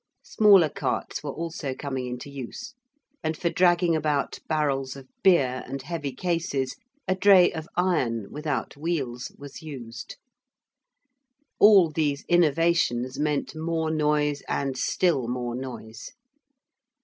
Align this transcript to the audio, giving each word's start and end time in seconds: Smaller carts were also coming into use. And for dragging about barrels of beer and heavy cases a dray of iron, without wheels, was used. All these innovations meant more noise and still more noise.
Smaller 0.25 0.69
carts 0.69 1.21
were 1.23 1.29
also 1.29 1.75
coming 1.75 2.07
into 2.07 2.27
use. 2.27 2.73
And 3.23 3.37
for 3.37 3.51
dragging 3.51 3.95
about 3.95 4.39
barrels 4.47 4.95
of 4.95 5.07
beer 5.21 5.61
and 5.67 5.79
heavy 5.83 6.11
cases 6.11 6.75
a 7.07 7.13
dray 7.13 7.51
of 7.53 7.67
iron, 7.75 8.31
without 8.31 8.75
wheels, 8.75 9.31
was 9.37 9.61
used. 9.61 10.17
All 11.59 11.91
these 11.91 12.25
innovations 12.27 13.19
meant 13.19 13.55
more 13.55 13.91
noise 13.91 14.41
and 14.49 14.75
still 14.75 15.27
more 15.27 15.53
noise. 15.53 16.09